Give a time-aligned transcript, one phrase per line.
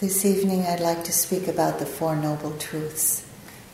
[0.00, 3.22] This evening I'd like to speak about the Four Noble Truths.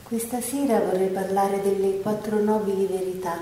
[0.03, 3.39] Questa sera vorrei parlare delle quattro nobili verità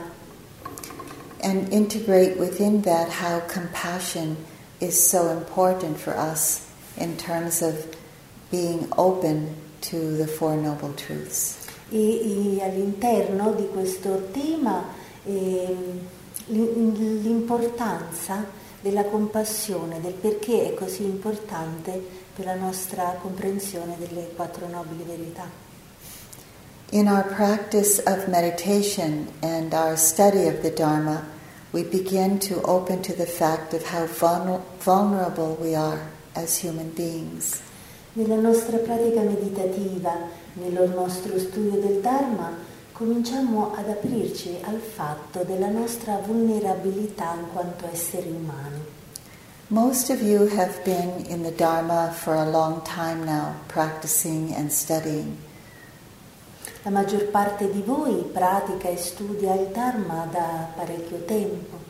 [1.40, 4.36] and integrate within that how compassion
[4.80, 6.66] is so important for us
[6.98, 7.86] in terms of
[8.50, 11.56] being open to the Four Noble Truths.
[11.88, 14.84] e, e all'interno di questo tema
[15.24, 16.00] ehm,
[16.48, 18.44] l'im- l'importanza
[18.82, 25.48] della compassione, del perché è così importante per la nostra comprensione delle quattro nobili verità.
[26.90, 31.24] In our practice of meditation and our study of the Dharma,
[31.72, 35.98] we begin to open to the fact of how vulner- vulnerable we are
[36.34, 37.60] as human beings.
[38.12, 40.12] Nella nostra pratica meditativa,
[40.52, 42.56] nel nostro studio del Dharma,
[42.92, 48.93] cominciamo ad aprirci al fatto della nostra vulnerabilità in quanto esseri umani.
[49.74, 54.70] Most of you have been in the Dharma for a long time now, practicing and
[54.70, 55.36] studying.
[56.84, 61.80] La maggior parte di voi pratica e studia il Dharma da parecchio tempo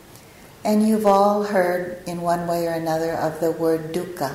[0.63, 4.31] And you've all heard in one way or another of the word dukkha.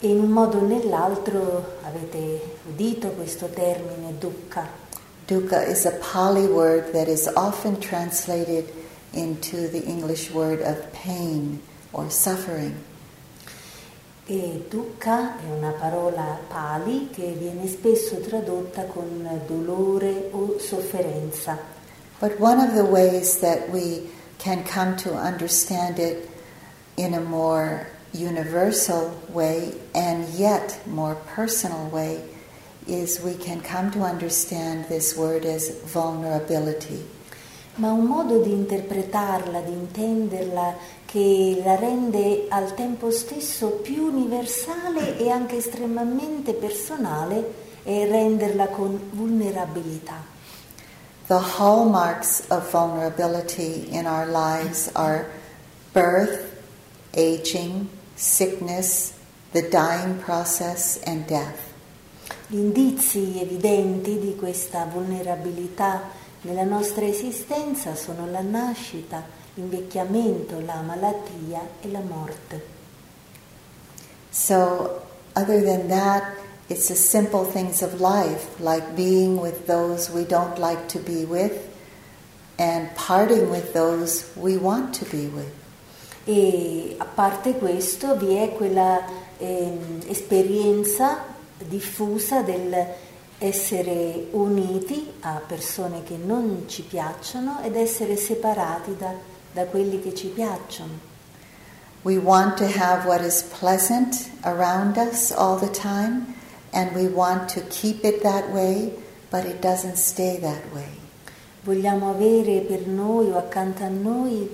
[0.00, 4.66] e in un modo o nell'altro avete udito questo termine dukkha.
[5.26, 8.72] Dukkha is a Pali word that is often translated
[9.12, 11.60] into the English word of pain
[11.94, 12.74] or suffering.
[14.26, 21.58] E dukkha è una parola pali che viene spesso tradotta con dolore o sofferenza.
[22.20, 26.28] But one of the ways that we can come to understand it
[26.96, 32.22] in a more universal way and yet more personal way
[32.86, 37.04] is we can come to understand this word as vulnerability.
[37.76, 40.76] Ma un modo di interpretarla, di intenderla,
[41.14, 48.98] che la rende al tempo stesso più universale e anche estremamente personale, è renderla con
[49.12, 50.24] vulnerabilità.
[51.28, 55.30] The hallmarks of vulnerability in our lives are
[55.92, 56.52] birth,
[57.12, 57.86] aging,
[58.16, 59.12] sickness,
[59.52, 61.60] the dying process, and death.
[62.48, 66.10] Gli indizi evidenti di questa vulnerabilità
[66.40, 72.72] nella nostra esistenza sono la nascita, l'invecchiamento, la malattia e la morte.
[74.30, 75.02] So,
[75.34, 76.36] other than that,
[76.68, 81.24] it's the simple things of life, like being with those we don't like to be
[81.24, 81.70] with
[82.58, 85.52] and parting with those we want to be with.
[86.26, 89.04] E a parte questo vi è quella
[89.38, 91.22] ehm, esperienza
[91.58, 93.02] diffusa del
[93.38, 99.12] essere uniti a persone che non ci piacciono ed essere separati da,
[99.54, 101.12] da quelli che ci piacciono.
[102.02, 106.34] We want to have what is pleasant around us all the time,
[106.72, 108.92] and we want to keep it that way,
[109.30, 111.00] but it doesn't stay that way.
[111.64, 114.46] Vogliamo avere per noi o accanto a noi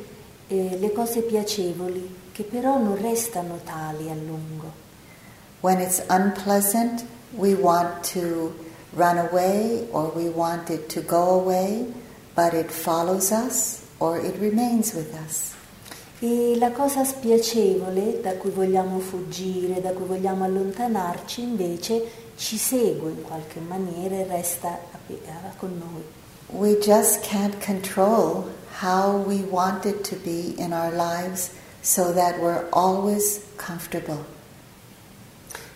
[0.46, 4.72] eh, le cose piacevoli che però non restano tali a lungo.
[5.60, 8.54] When it's unpleasant, we want to
[8.92, 11.84] run away or we want it to go away,
[12.36, 15.54] but it follows us or it remains with us.
[16.22, 22.04] E la cosa spiacevole da cui vogliamo fuggire, da cui vogliamo allontanarci, invece
[22.36, 24.78] ci segue in qualche maniera e resta
[25.56, 26.02] con noi.
[26.48, 28.50] We just can't control
[28.80, 31.50] how we want it to be in our lives
[31.80, 34.24] so that we're always comfortable.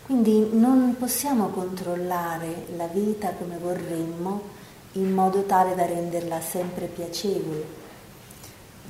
[0.05, 4.43] Quindi non possiamo controllare la vita come vorremmo
[4.93, 7.83] in modo tale da renderla sempre piacevole.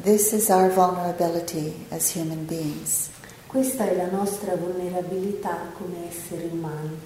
[0.03, 3.11] This is our vulnerability as human beings.
[3.47, 6.99] Questa è la nostra vulnerabilità come esseri umani.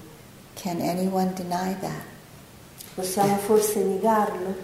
[0.55, 2.03] Can anyone deny that?
[2.95, 4.55] Possiamo forse negarlo?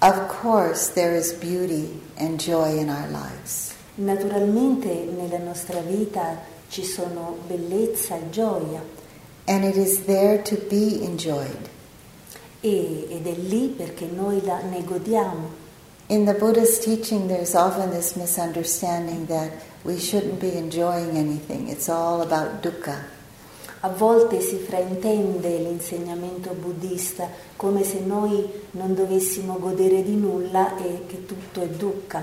[0.00, 3.72] Of course, there is beauty and joy in our lives.
[3.96, 8.82] Naturalmente nella nostra vita ci sono bellezza e gioia
[9.46, 11.68] And it is there to be enjoyed.
[12.60, 15.62] e- ed è lì perché noi la, ne godiamo.
[16.14, 19.50] In the Buddha's teaching, there's often this misunderstanding that
[19.82, 21.66] we shouldn't be enjoying anything.
[21.66, 23.02] It's all about dukkha.
[23.82, 31.04] A volte si fraintende l'insegnamento buddista come se noi non dovessimo godere di nulla e
[31.08, 32.22] che tutto è dukkha.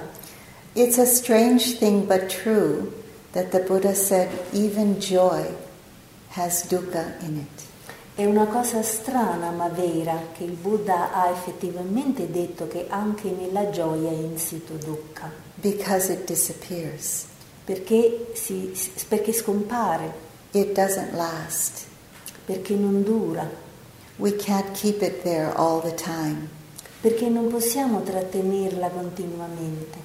[0.74, 2.94] It's a strange thing but true
[3.34, 5.54] that the Buddha said even joy
[6.30, 7.71] has dukkha in it.
[8.14, 13.70] È una cosa strana ma vera che il Buddha ha effettivamente detto che anche nella
[13.70, 17.26] gioia è insito dukkha, because it disappears.
[17.64, 18.74] perché, si-
[19.08, 20.12] perché scompare.
[20.52, 21.86] it doesn't last.
[22.46, 23.50] perché non dura,
[24.18, 26.48] We can't keep it there all the time.
[27.02, 29.98] perché non possiamo trattenerla continuamente.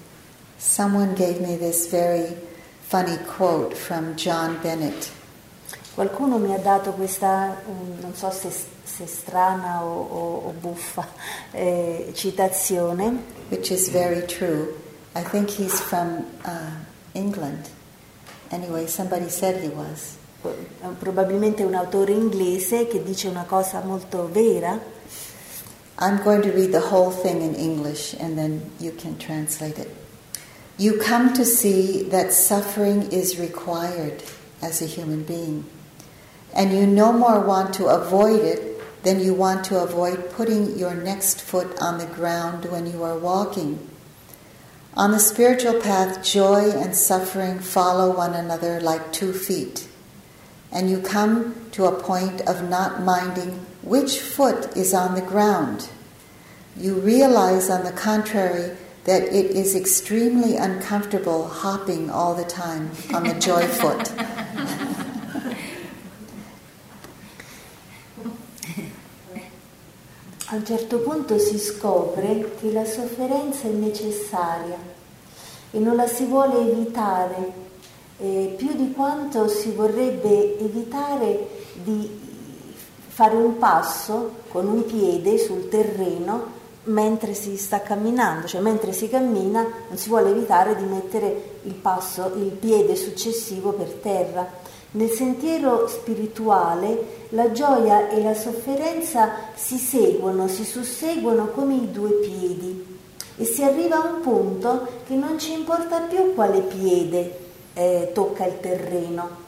[0.56, 2.34] Someone gave me this very
[2.86, 5.10] funny quote from John Bennett.
[5.96, 8.50] Qualcuno mi ha dato questa, mm, non so se,
[8.84, 11.08] se strana o, o- o buffa,
[11.52, 14.74] eh, citazione, which is very true.
[15.14, 16.50] I think he's from uh,
[17.14, 17.70] England.
[18.50, 20.16] Anyway, somebody said he was.
[20.44, 24.78] eh, probabilmente un autore inglese che dice una cosa molto vera.
[25.98, 29.88] I'm going to read the whole thing in English and then you can translate it.
[30.76, 34.22] You come to see that suffering is required
[34.60, 35.64] as a human being,
[36.56, 40.94] and you no more want to avoid it than you want to avoid putting your
[40.94, 43.88] next foot on the ground when you are walking.
[44.94, 49.86] On the spiritual path, joy and suffering follow one another like two feet,
[50.72, 55.90] and you come to a point of not minding which foot is on the ground.
[56.74, 63.24] You realize, on the contrary, that it is extremely uncomfortable hopping all the time on
[63.24, 64.10] the joy foot.
[70.48, 74.78] A un certo punto si scopre che la sofferenza è necessaria
[75.72, 77.52] e non la si vuole evitare
[78.18, 81.48] eh, più di quanto si vorrebbe evitare
[81.82, 82.08] di
[83.08, 86.54] fare un passo con un piede sul terreno
[86.84, 91.74] mentre si sta camminando, cioè mentre si cammina non si vuole evitare di mettere il
[91.74, 94.48] passo, il piede successivo per terra.
[94.92, 102.10] Nel sentiero spirituale la gioia e la sofferenza si seguono, si susseguono come i due
[102.12, 102.98] piedi
[103.36, 107.38] e si arriva a un punto che non ci importa più quale piede
[107.74, 109.44] eh, tocca il terreno.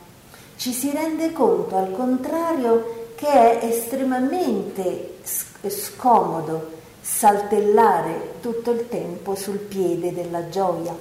[0.57, 5.17] Ci si rende conto al contrario che è estremamente
[5.69, 10.95] scomodo saltellare tutto il tempo sul piede della gioia.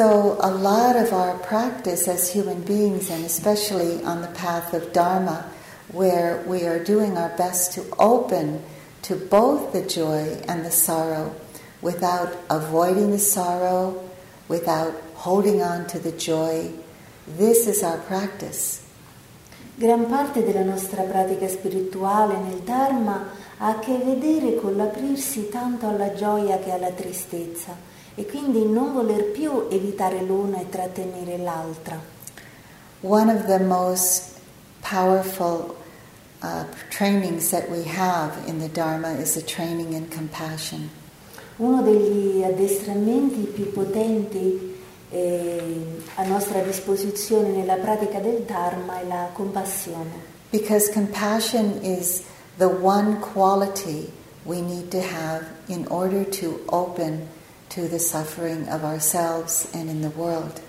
[0.00, 4.94] So, a lot of our practice as human beings, and especially on the path of
[4.94, 5.44] Dharma,
[5.92, 8.64] where we are doing our best to open
[9.02, 11.36] to both the joy and the sorrow
[11.82, 14.02] without avoiding the sorrow,
[14.48, 16.72] without holding on to the joy,
[17.36, 18.82] this is our practice.
[19.76, 25.88] Gran parte della nostra pratica spirituale nel Dharma ha a che vedere con l'aprirsi tanto
[25.88, 32.00] alla gioia che alla tristezza e quindi non voler più evitare l'una e trattenere l'altra.
[33.02, 34.38] One of the most
[34.82, 35.76] powerful
[36.42, 40.90] uh, trainings that we have in the Dharma is the training in compassion.
[41.56, 44.78] Uno degli addestramenti più potenti
[45.10, 50.28] eh, a nostra disposizione nella pratica del Dharma è la compassione.
[50.50, 52.22] Because compassion is
[52.56, 54.10] the one quality
[54.44, 57.28] we need to have in order to open
[57.70, 60.60] to the suffering of ourselves and in the world.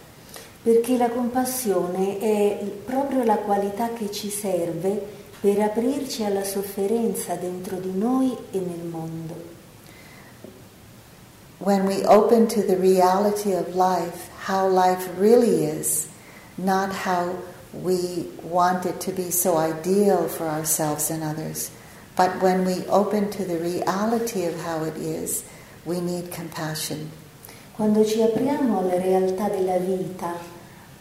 [0.64, 7.78] Perché la compassione è proprio la qualità che ci serve per aprirci alla sofferenza dentro
[7.78, 9.50] di noi e nel mondo.
[11.58, 16.08] When we open to the reality of life, how life really is,
[16.58, 17.36] not how
[17.72, 21.72] we want it to be so ideal for ourselves and others,
[22.16, 25.61] but when we open to the reality of how it is, we need compassion.
[27.74, 30.36] Quando ci apriamo alla realtà della vita,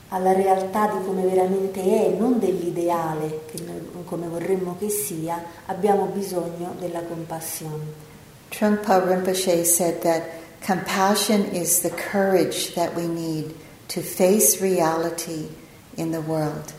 [0.09, 6.07] alla realtà di come veramente è, non dell'ideale che noi, come vorremmo che sia, abbiamo
[6.07, 8.09] bisogno della compassione.
[8.49, 10.23] Trungpa Rinpoche said that
[10.67, 13.55] compassion is the courage that we need
[13.89, 15.49] to face reality
[15.97, 16.73] in the world.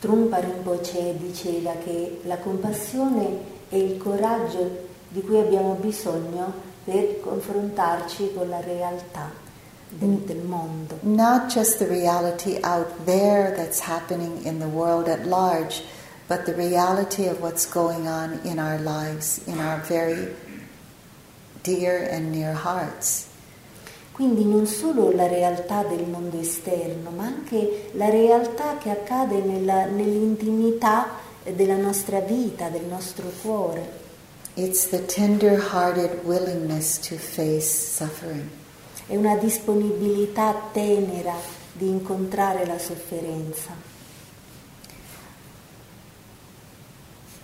[0.00, 3.38] Trungpa Rinpoche diceva che la compassione
[3.70, 9.30] è il coraggio di cui abbiamo bisogno per confrontarci con la realtà
[9.88, 10.98] del, del, mondo.
[11.02, 15.84] Not just the reality out there that's happening in the world at large,
[16.26, 20.34] but the reality of what's going on in our lives, in our very
[21.62, 23.28] dear and near hearts.
[24.12, 29.86] Quindi non solo la realtà del mondo esterno, ma anche la realtà che accade nella,
[29.86, 31.18] nell'intimità
[31.54, 33.99] della nostra vita, del nostro cuore.
[34.56, 38.48] It's the tender-hearted willingness to face suffering.
[39.06, 41.34] È una disponibilità tenera
[41.72, 43.70] di incontrare la sofferenza.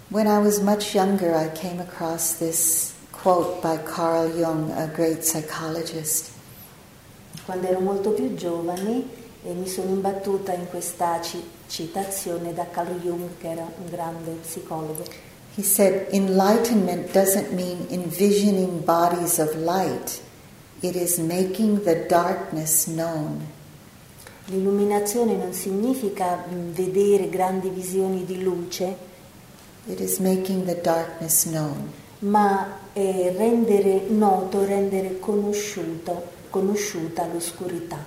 [0.09, 5.23] When I was much younger, I came across this quote by Carl Jung, a great
[5.23, 6.31] psychologist.
[7.45, 9.05] Quando ero molto più giovane
[9.45, 14.33] eh, mi sono imbattuta in questa ci- citazione da Carl Jung, che era un grande
[14.43, 15.05] psicologo.
[15.57, 20.21] He said, Enlightenment doesn't mean envisioning bodies of light,
[20.83, 23.47] it is making the darkness known.
[24.49, 28.97] L'illuminazione non significa vedere grandi visioni di luce,
[29.89, 31.91] It is making the darkness known.
[32.19, 38.05] ma eh, rendere noto, rendere conosciuto, conosciuta l'oscurità.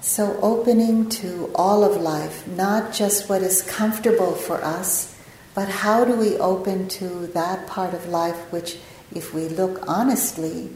[0.00, 5.08] So, opening to all of life, not just what is comfortable for us,
[5.54, 8.76] but how do we open to that part of life which,
[9.14, 10.70] if we look honestly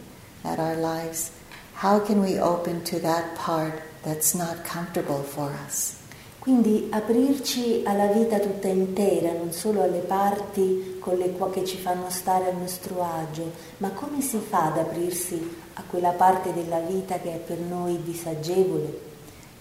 [0.44, 1.30] at our lives,
[1.74, 5.96] how can we open to that part that's not comfortable for us?
[6.44, 11.78] Quindi aprirci alla vita tutta intera, non solo alle parti con le qua- che ci
[11.78, 16.80] fanno stare a nostro agio, ma come si fa ad aprirsi a quella parte della
[16.80, 19.12] vita che è per noi disagevole?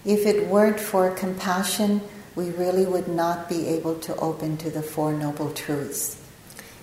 [0.02, 2.02] If it weren't for compassion,
[2.36, 6.16] we really would not be able to open to the Four Noble Truths.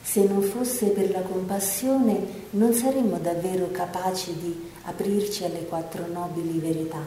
[0.03, 6.59] Se non fosse per la compassione non saremmo davvero capaci di aprirci alle quattro nobili
[6.59, 7.03] verità.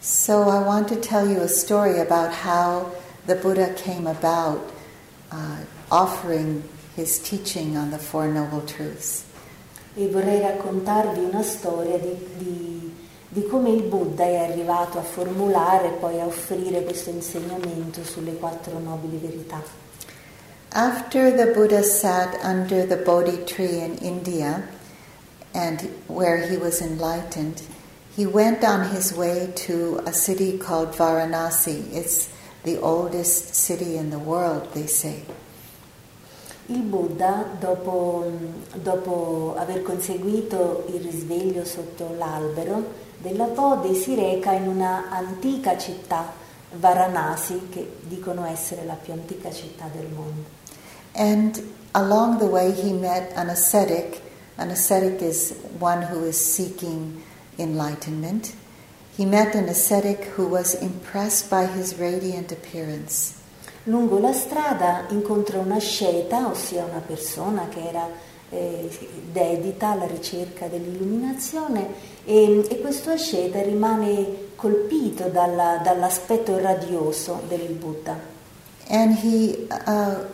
[0.00, 2.90] So, I want to tell you a story about how
[3.26, 4.60] the Buddha came about
[5.30, 6.62] uh, offering
[6.94, 9.22] his teaching on the Four Noble Truths.
[9.94, 12.92] E vorrei raccontarvi una storia di, di-
[13.28, 18.34] di come il Buddha è arrivato a formulare e poi a offrire questo insegnamento sulle
[18.34, 19.62] quattro nobili verità.
[20.70, 24.66] After the Buddha sat under the Bodhi tree in India
[25.52, 27.62] and where he was enlightened,
[28.16, 31.92] he went on his way to a city called Varanasi.
[31.92, 32.28] It's
[32.64, 35.24] the oldest city in the world, they say.
[36.66, 38.30] Il Buddha, dopo,
[38.74, 46.30] dopo aver conseguito il risveglio sotto l'albero della Bodhi, si reca in una antica città,
[46.72, 50.44] Varanasi, che dicono essere la più antica città del mondo.
[51.12, 51.62] And
[51.92, 54.20] along the way, he met an ascetic.
[54.56, 57.22] An ascetic is one who is seeking
[57.56, 58.52] enlightenment.
[59.16, 63.36] He met an ascetic who was impressed by his radiant appearance.
[63.84, 68.08] Lungo la strada incontra una sceta, ossia una persona che era
[68.50, 68.88] eh,
[69.30, 78.18] dedita alla ricerca dell'illuminazione e, e questo asceta rimane colpito dalla- dall'aspetto radioso del Buddha.
[78.88, 80.24] And he, uh,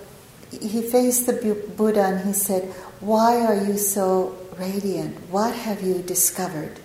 [0.50, 2.62] he faced the Bu- Buddha and he said,
[3.00, 5.16] Why are you so radiant?
[5.30, 6.78] What have you discovered?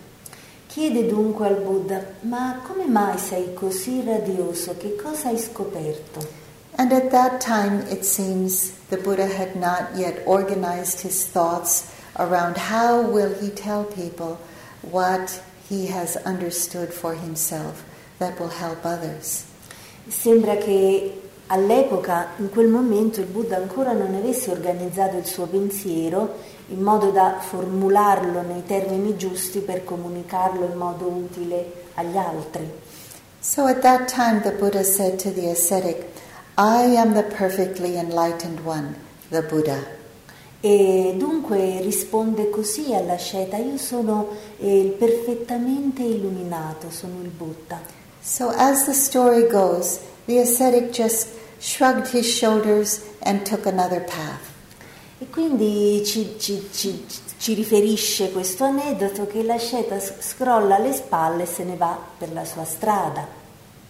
[0.68, 4.76] Chiede dunque al Buddha, ma come mai sei così radioso?
[4.78, 6.44] Che cosa hai scoperto?
[6.78, 11.86] And at that time, it seems the Buddha had not yet organized his thoughts
[12.18, 14.38] around how will he tell people
[14.92, 17.84] what he has understood for himself
[18.20, 19.46] that will help others.
[20.08, 26.36] Sembra che all'epoca, in quel momento, il Buddha ancora non avesse organizzato il suo pensiero
[26.68, 32.70] in modo da formularlo nei termini giusti per comunicarlo in modo utile agli altri.
[33.40, 36.08] So at that time, the Buddha said to the ascetic,
[36.58, 38.96] I am the perfectly enlightened one,
[39.30, 39.95] the Buddha.
[40.68, 47.80] E dunque risponde così alla sceta, io sono eh, perfettamente illuminato, sono il Buddha.
[48.20, 51.28] So as the story goes, the ascetic just
[51.60, 54.54] shrugged his shoulders and took another path.
[55.20, 57.06] E quindi ci, ci- ci-
[57.38, 61.96] ci riferisce questo aneddoto che la sceta s- scrolla le spalle e se ne va
[62.18, 63.28] per la sua strada.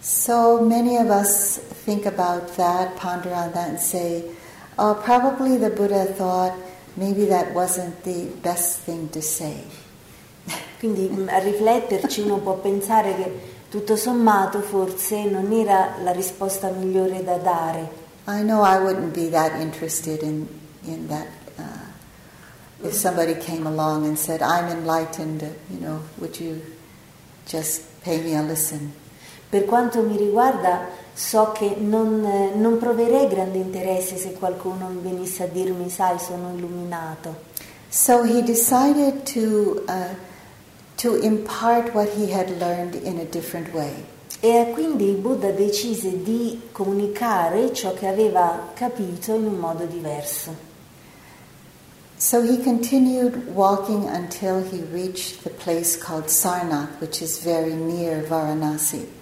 [0.02, 4.26] So many of us think about that, ponder on that, and say,
[4.78, 6.54] oh, probably the Buddha thought
[6.96, 9.64] maybe that wasn't the best thing to say.
[10.80, 16.70] Quindi mh, a rifletterci uno può pensare che tutto sommato forse non era la risposta
[16.70, 18.04] migliore da dare.
[18.28, 20.48] I know I wouldn't be that interested in,
[20.84, 21.28] in that.
[21.58, 26.62] Uh, if somebody came along and said, I'm enlightened, uh, you know, would you
[27.46, 28.94] just pay me a listen?
[29.50, 35.44] Per quanto mi riguarda so che non, eh, non proverei grande interesse se qualcuno venisse
[35.44, 37.54] a dirmi sai sono illuminato.
[37.88, 40.14] So he decided to, uh,
[40.98, 43.94] to impart what he had learned in a different way.
[44.42, 50.74] E quindi il Buddha decise di comunicare ciò che aveva capito in un modo diverso.
[52.18, 58.22] So he continued walking until he reached the place called Sarnath, which is very near
[58.28, 59.15] Varanasi.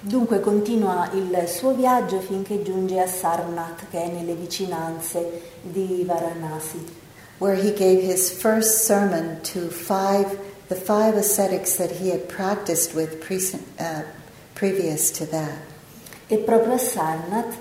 [0.00, 6.84] Dunque continua il suo viaggio finché giunge a Sarnath, che è nelle vicinanze di Varanasi,
[7.38, 10.38] where he gave his first sermon to five
[10.68, 14.02] the five ascetics that he had practiced with pre- uh,
[14.54, 15.58] previous to that.
[16.28, 17.54] E proprio a Sarnath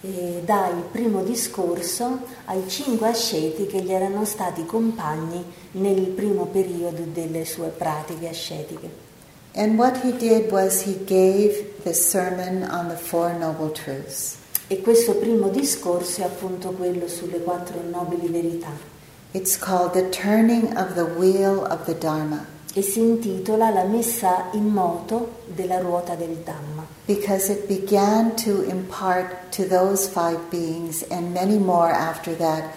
[0.00, 6.46] eh, dà il primo discorso ai cinque asceti che gli erano stati compagni nel primo
[6.46, 9.01] periodo delle sue pratiche ascetiche.
[9.54, 14.38] And what he did was he gave the sermon on the Four Noble Truths.
[14.68, 18.70] E questo primo discorso è appunto quello sulle quattro nobili verità.
[19.32, 22.46] It's called The Turning of the Wheel of the Dharma.
[22.74, 28.62] E si intitola La messa in moto della ruota del Dhamma, because it began to
[28.62, 32.74] impart to those five beings and many more after that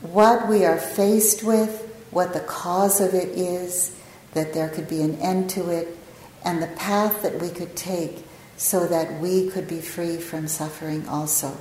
[0.00, 3.92] what we are faced with, what the cause of it is,
[4.32, 5.96] that there could be an end to it,
[6.44, 8.24] and the path that we could take
[8.56, 11.56] so that we could be free from suffering also.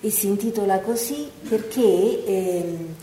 [0.00, 2.94] e si intitola così perché ehm,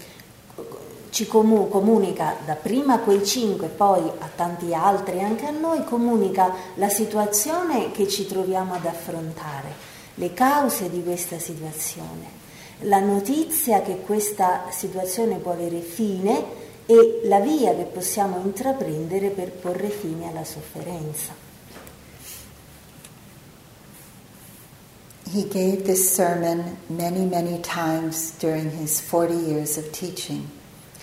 [1.09, 6.89] ci comu- comunica dapprima quei cinque, poi a tanti altri, anche a noi, comunica la
[6.89, 9.85] situazione che ci troviamo ad affrontare,
[10.15, 12.45] le cause di questa situazione,
[12.81, 19.51] la notizia che questa situazione può avere fine e la via che possiamo intraprendere per
[19.51, 21.46] porre fine alla sofferenza.
[25.34, 30.48] He gave this sermon many, many times during his 40 years of teaching.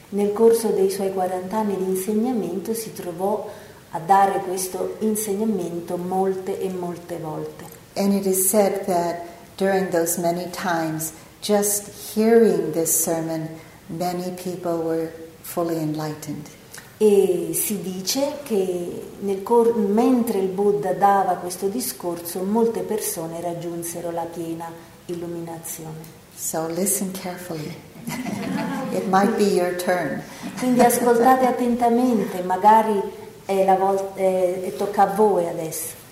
[0.08, 3.46] Nel corso dei suoi 40 anni di insegnamento si trovò
[3.90, 7.64] a dare questo insegnamento molte e molte volte.
[7.96, 9.26] And it is said that
[9.56, 11.12] during those many times,
[11.42, 13.48] just hearing this sermon,
[13.88, 15.12] many people were
[15.44, 16.48] fully enlightened.
[16.96, 24.10] E si dice che nel cor- mentre il Buddha dava questo discorso, molte persone raggiunsero
[24.10, 24.70] la piena
[25.06, 26.22] illuminazione.
[26.36, 27.74] So listen carefully.
[28.92, 30.22] it might be your turn.
[30.58, 33.00] Quindi ascoltate attentamente, magari
[33.44, 36.02] è vol- è- è tocca a voi adesso.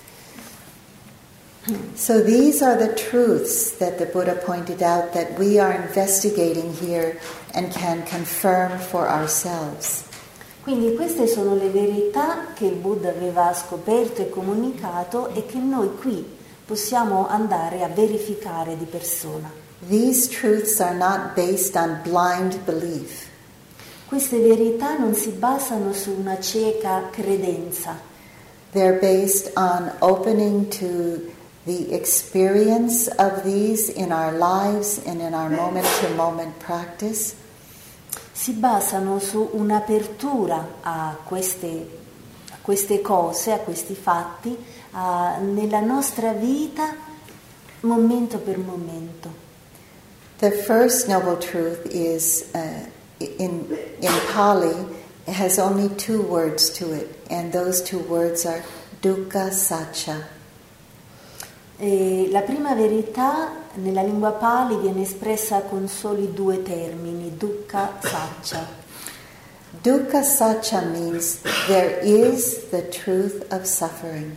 [1.95, 7.17] So these are the truths that the Buddha pointed out that we are investigating here
[7.53, 10.03] and can confirm for ourselves.
[10.63, 15.95] Quindi queste sono le verità che il Buddha aveva scoperto e comunicato e che noi
[15.95, 16.25] qui
[16.65, 19.49] possiamo andare a verificare di persona.
[19.87, 23.27] These truths are not based on blind belief.
[24.05, 28.11] Queste verità non si basano su una cieca credenza,
[28.73, 31.31] They're based on opening to
[31.65, 37.35] the experience of these in our lives and in our moment to moment practice.
[38.33, 41.87] si basano su un'apertura a queste,
[42.51, 44.57] a queste cose, a questi fatti,
[44.91, 46.95] a- nella nostra vita
[47.81, 49.41] momento per momento.
[50.39, 52.85] The first noble truth is uh,
[53.19, 53.65] in,
[54.01, 54.73] in Pali,
[55.27, 58.61] has only two words to it, and those two words are
[59.01, 60.25] dukkha satcha.
[61.77, 68.81] La prima verità nella lingua pali viene espressa con soli due termini, dukkha saccia.
[69.81, 74.35] Dukkha satcha means there is the truth of suffering.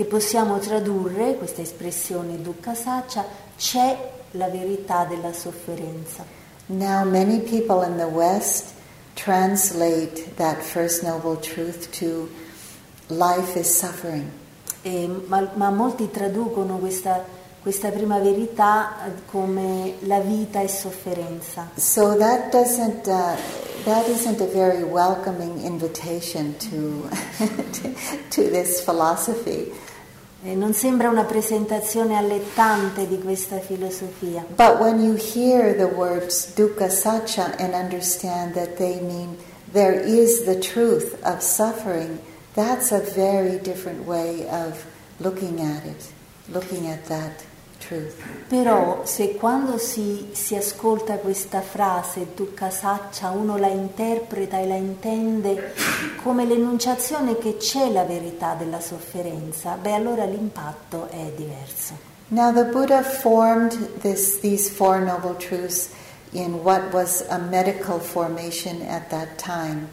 [0.00, 3.22] che possiamo tradurre, questa espressione dukkha saccia,
[3.54, 6.24] c'è la verità della sofferenza.
[6.68, 8.72] Now, many people in the West
[9.12, 12.30] translate that first noble truth to
[13.08, 14.30] life is suffering.
[14.82, 17.24] E- ma, ma molti traducono questa,
[17.62, 21.70] questa prima verità eh, come la vita è sofferenza.
[21.76, 23.36] So that doesn't uh,
[23.84, 27.08] that isn't a very welcoming invitation to
[28.30, 29.72] to this philosophy.
[30.42, 34.42] E non sembra una presentazione allettante di questa filosofia.
[34.56, 39.36] But when you hear the words dukkha satcha and understand that they mean
[39.72, 42.18] there is the truth of suffering,
[42.54, 44.84] that's a very different way of
[45.18, 46.12] looking at it,
[46.48, 47.44] looking at that
[47.78, 48.14] truth.
[48.48, 54.76] Però se quando si, si ascolta questa frase dukkha saccia uno la interpreta e la
[54.76, 55.74] intende
[56.22, 62.08] come l'enunciazione che c'è la verità della sofferenza, beh allora l'impatto è diverso.
[62.28, 65.90] Now the Buddha formed this, these four noble truths
[66.32, 69.88] in what was a medical formation at that time.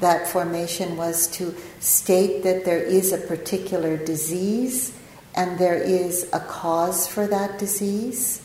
[0.00, 4.92] That formation was to state that there is a particular disease
[5.34, 8.40] and there is a cause for that disease.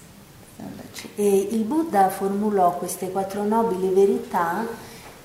[1.16, 4.66] E il Buddha formulò queste quattro nobili verità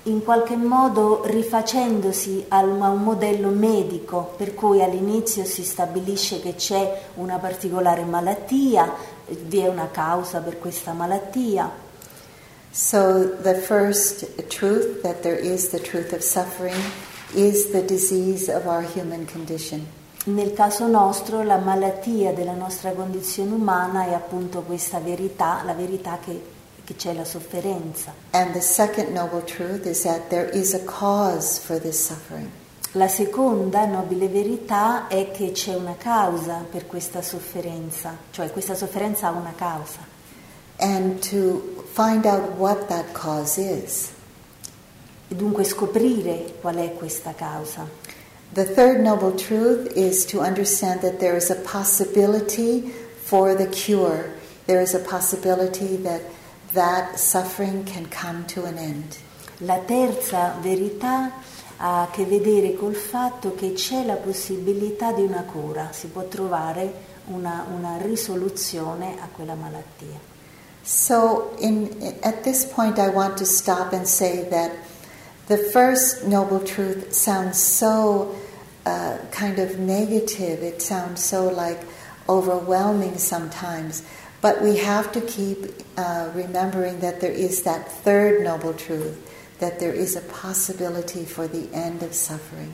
[0.03, 7.01] in qualche modo rifacendosi a un modello medico, per cui all'inizio si stabilisce che c'è
[7.15, 8.93] una particolare malattia,
[9.27, 11.87] vi è una causa per questa malattia,
[12.71, 16.79] So the first truth that there is the truth of suffering
[17.35, 19.87] is the disease of our human condition.
[20.25, 26.19] Nel caso nostro la malattia della nostra condizione umana è appunto questa verità, la verità
[26.23, 26.41] che,
[26.83, 28.13] che c'è la sofferenza.
[28.31, 32.49] And the second noble truth is that there is a cause for this suffering.
[32.93, 39.27] La seconda nobile verità è che c'è una causa per questa sofferenza, cioè questa sofferenza
[39.27, 40.17] ha una causa.
[40.77, 44.13] And to find out what that cause is.
[45.27, 47.85] E dunque scoprire qual è questa causa.
[48.53, 52.89] The third noble truth is to understand that there is a possibility
[53.21, 54.31] for the cure.
[54.65, 56.21] There is a possibility that
[56.71, 59.17] that suffering can come to an end.
[59.57, 61.33] La terza verità
[61.79, 66.23] ha a che vedere col fatto che c'è la possibilità di una cura, si può
[66.29, 66.93] trovare
[67.25, 70.28] una, una risoluzione a quella malattia.
[70.83, 74.75] So, in, at this point, I want to stop and say that
[75.47, 78.35] the first noble truth sounds so
[78.85, 81.79] uh, kind of negative, it sounds so like
[82.27, 84.03] overwhelming sometimes.
[84.41, 85.65] But we have to keep
[85.97, 89.19] uh, remembering that there is that third noble truth,
[89.59, 92.73] that there is a possibility for the end of suffering.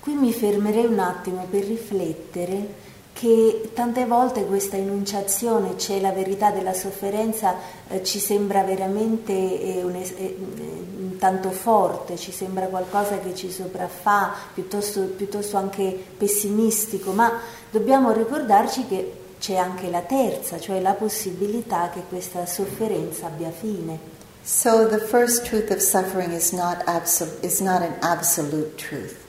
[0.00, 2.68] Qui mi fermerei un attimo per riflettere
[3.14, 7.54] che tante volte questa enunciazione, c'è la verità della sofferenza,
[7.88, 14.34] eh, ci sembra veramente eh, un, eh, tanto forte, ci sembra qualcosa che ci sopraffa,
[14.52, 17.38] piuttosto, piuttosto anche pessimistico, ma
[17.70, 24.12] dobbiamo ricordarci che c'è anche la terza, cioè la possibilità che questa sofferenza abbia fine.
[24.42, 29.23] So the first truth of suffering is not, absol- is not an absolute truth.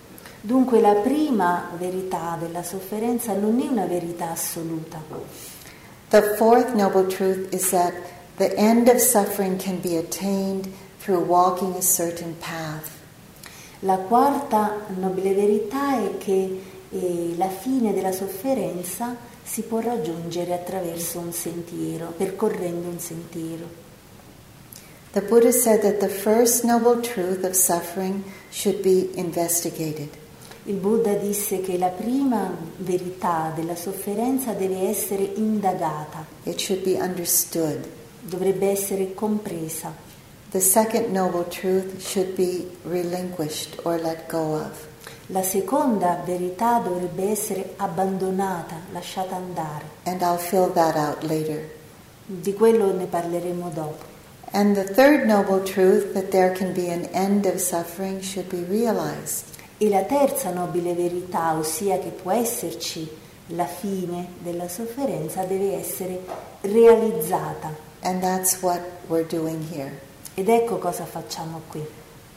[0.46, 5.02] Dunque la prima verità della sofferenza non è una verità assoluta.
[6.10, 7.94] The fourth noble truth is that
[8.38, 12.92] the end of suffering can be attained through walking a certain path.
[13.80, 21.18] La quarta nobile verità è che eh, la fine della sofferenza si può raggiungere attraverso
[21.18, 23.68] un sentiero, percorrendo un sentiero.
[25.12, 30.24] The Buddha said that the first noble truth of suffering should be investigated.
[30.68, 36.98] Il Buddha disse che la prima verità della sofferenza deve essere indagata, It should be
[37.00, 37.88] understood.
[38.22, 39.94] dovrebbe essere compresa.
[40.50, 44.88] The second noble truth should be relinquished or let go of.
[45.28, 49.86] La seconda verità dovrebbe essere abbandonata, lasciata andare.
[50.04, 51.70] And I'll fill that out later.
[52.26, 54.04] Di quello ne parleremo dopo.
[54.52, 58.64] And the third noble truth, that there can be an end of suffering, should be
[58.68, 59.54] realized.
[59.78, 63.08] E la terza nobile verità, ossia che può esserci
[63.48, 66.22] la fine della sofferenza, deve essere
[66.62, 67.76] realizzata.
[68.02, 70.00] And that's what we're doing here.
[70.34, 71.86] Ed ecco cosa facciamo qui.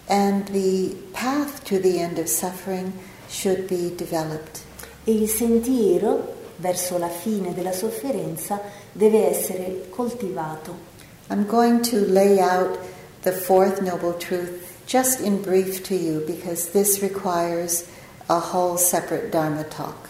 [0.07, 2.93] And the path to the end of suffering
[3.29, 4.61] should be developed.
[5.05, 8.61] E il sentiero verso la fine della sofferenza
[8.93, 10.87] deve essere coltivato.
[11.31, 12.79] I'm going to lay out
[13.23, 17.87] the fourth noble truth just in brief to you because this requires
[18.29, 20.09] a whole separate Dharma talk.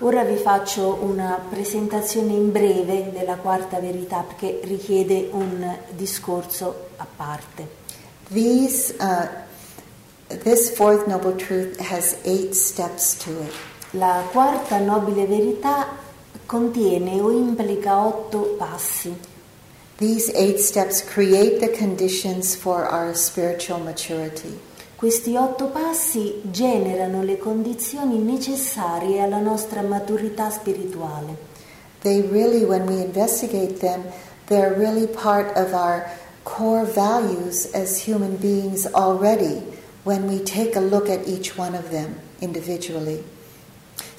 [0.00, 7.06] Ora vi faccio una presentazione in breve della quarta verità perché richiede un discorso a
[7.14, 7.82] parte.
[8.30, 9.28] These, uh,
[10.42, 13.52] this fourth noble truth has eight steps to it.
[13.90, 15.86] La quarta nobile verità
[16.46, 19.14] contiene o implica otto passi.
[19.98, 24.58] These eight steps create the conditions for our spiritual maturity.
[24.96, 31.36] Questi otto passi generano le condizioni necessarie alla nostra maturità spirituale.
[32.00, 34.02] They really, when we investigate them,
[34.48, 36.10] they're really part of our
[36.42, 39.62] core values as human beings already
[40.02, 43.22] when we take a look at each one of them individually.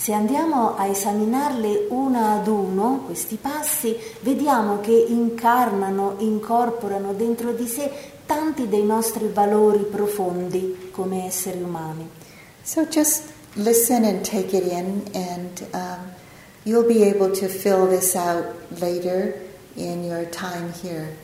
[0.05, 7.65] Se andiamo a esaminarle una ad uno, questi passi, vediamo che incarnano, incorporano dentro di
[7.65, 7.89] sé
[8.27, 12.07] tanti dei nostri valori profondi come esseri umani.
[12.61, 16.11] So just listen and take it in, and um,
[16.65, 18.45] you'll be able to fill this out
[18.79, 19.33] later
[19.73, 21.17] in your time here.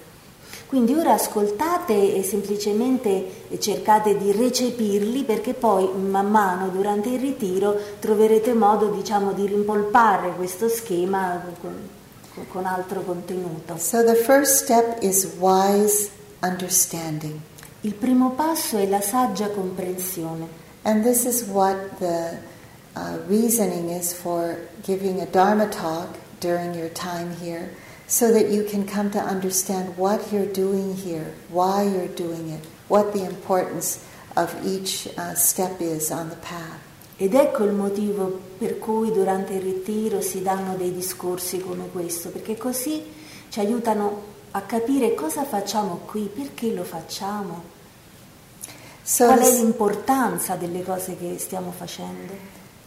[0.72, 7.78] Quindi ora ascoltate e semplicemente cercate di recepirli perché poi man mano durante il ritiro
[8.00, 11.76] troverete modo diciamo di rimpolpare questo schema con,
[12.48, 13.76] con altro contenuto.
[13.76, 17.38] So the first step is wise understanding.
[17.82, 20.48] Il primo passo è la saggia comprensione
[20.84, 22.38] And this is what the
[22.96, 26.08] uh, reasoning is for giving a Dharma talk
[26.40, 27.72] during your time here,
[28.12, 32.60] so that you can come to understand what you're doing here, why you're doing it,
[32.90, 34.04] what the importance
[34.36, 36.80] of each uh, step is on the path.
[37.18, 42.30] Ed ecco il motivo per cui durante il ritiro si danno dei discorsi come questo,
[42.30, 43.02] perché così
[43.50, 47.64] ci aiutano a capire cosa facciamo qui, perché lo facciamo,
[49.04, 52.34] So qual è l'importanza delle cose che stiamo facendo.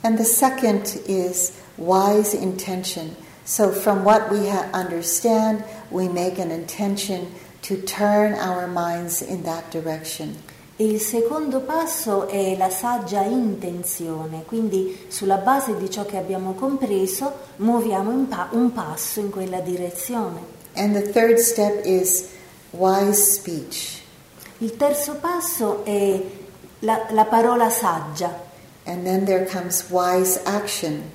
[0.03, 3.17] and the second is wise intention.
[3.45, 7.27] So from what we ha- understand, we make an intention
[7.63, 10.37] to turn our minds in that direction.
[10.77, 17.33] Il secondo passo è la saggia intenzione, quindi sulla base di ciò che abbiamo compreso
[17.59, 20.41] muoviamo in pa- un passo in quella direzione.
[20.75, 22.29] And the third step is
[22.73, 24.03] wise speech.
[24.59, 26.21] Il terzo passo è
[26.81, 28.43] la, la parola saggia,
[28.87, 31.11] And then there comes wise action,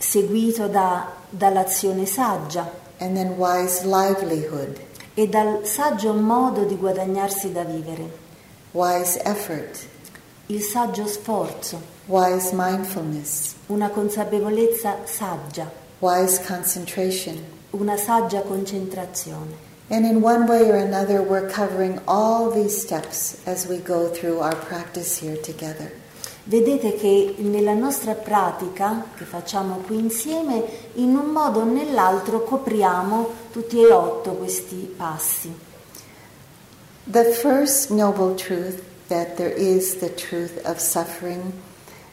[0.00, 4.78] seguito da- dall'azione saggia and then wise livelihood,
[5.14, 8.10] e dal saggio modo di guadagnarsi da vivere,
[8.72, 9.86] wise effort,
[10.46, 17.42] il saggio sforzo, wise mindfulness, una consapevolezza saggia, wise concentration.
[17.72, 19.68] una saggia concentrazione.
[19.92, 24.38] And in one way or another, we're covering all these steps as we go through
[24.40, 25.90] our practice here together.
[26.44, 33.28] Vedete che nella nostra pratica che facciamo qui insieme, in un modo o nell'altro copriamo
[33.52, 35.54] tutti e otto questi passi.
[37.04, 41.52] The first noble truth that there is the truth of suffering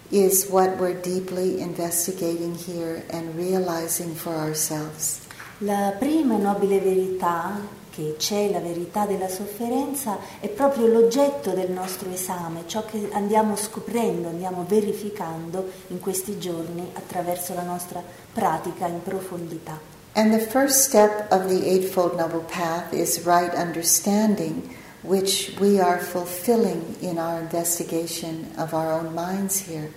[0.09, 5.19] is what we're deeply investigating here and realizing for ourselves.
[5.59, 7.59] La prima nobile verità,
[7.97, 13.55] che c'è la verità della sofferenza, è proprio l'oggetto del nostro esame, ciò che andiamo
[13.55, 19.79] scoprendo, andiamo verificando in questi giorni attraverso la nostra pratica in profondità.
[20.13, 25.97] And the first step of the Eightfold Noble Path is right understanding, which we are
[25.99, 29.91] fulfilling in our investigation of our own minds here.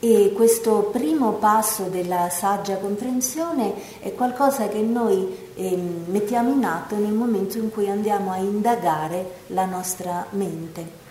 [0.00, 7.12] E questo primo passo della saggia comprensione è qualcosa che noi mettiamo in atto nel
[7.12, 11.02] momento in cui andiamo a indagare la nostra mente.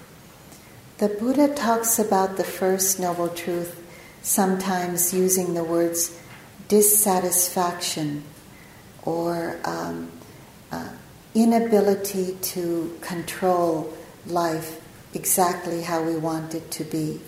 [0.98, 3.76] The Buddha talks about the first noble truth
[4.22, 6.18] sometimes using the words
[6.68, 8.24] dissatisfaction
[9.04, 10.10] or um,
[10.72, 10.90] uh,
[11.34, 13.94] inability to control
[14.26, 14.80] life
[15.14, 17.20] exactly how we want it to be.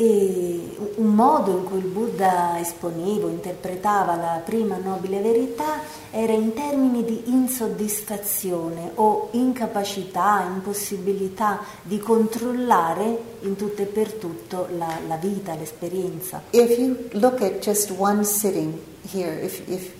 [0.00, 6.54] E un modo in cui il Buddha esponeva, interpretava la prima nobile verità era in
[6.54, 15.16] termini di insoddisfazione o incapacità, impossibilità di controllare in tutto e per tutto la, la
[15.16, 16.44] vita, l'esperienza.
[16.52, 18.80] If you look at just one sitting
[19.12, 19.92] here, if, if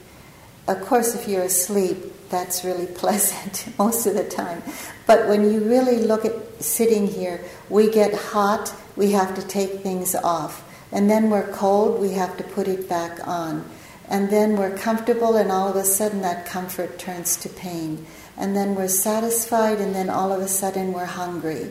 [0.64, 4.62] of course if you're asleep, that's really pleasant most of the time.
[5.06, 9.80] But when you really look at sitting here, we get hot, we have to take
[9.80, 10.62] things off.
[10.92, 13.64] And then we're cold, we have to put it back on.
[14.10, 18.04] And then we're comfortable, and all of a sudden that comfort turns to pain.
[18.36, 21.70] And then we're satisfied, and then all of a sudden we're hungry.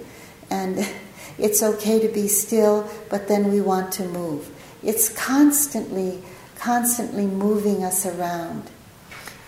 [0.50, 0.90] And
[1.38, 4.50] it's okay to be still, but then we want to move.
[4.82, 6.24] It's constantly,
[6.58, 8.72] constantly moving us around.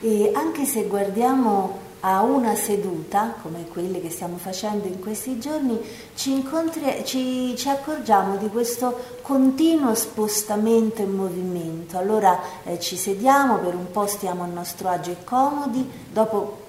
[0.04, 5.80] E anche se guardiamo a una seduta, come quelle che stiamo facendo in questi giorni,
[6.16, 11.98] ci, incontri- ci- ci accorgiamo di questo continuo spostamento e movimento.
[11.98, 16.60] Allora eh, ci sediamo, per un po' stiamo a nostro agio e comodi, dopo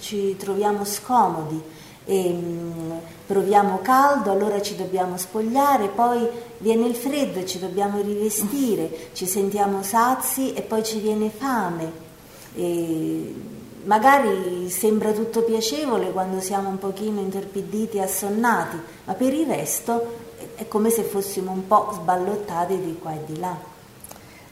[0.00, 1.62] ci troviamo scomodi
[2.04, 2.92] e mm,
[3.26, 9.26] proviamo caldo, allora ci dobbiamo spogliare, poi viene il freddo e ci dobbiamo rivestire, ci
[9.26, 12.06] sentiamo sazi e poi ci viene fame.
[12.54, 19.46] E magari sembra tutto piacevole quando siamo un pochino intorpiditi e assonnati, ma per il
[19.46, 23.56] resto è come se fossimo un po' sballottati di qua e di là.